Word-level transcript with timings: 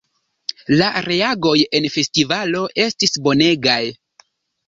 La 0.79 0.85
reagoj 1.07 1.53
en 1.79 1.85
festivalo 1.97 2.63
estis 2.87 3.13
bonegaj! 3.27 3.79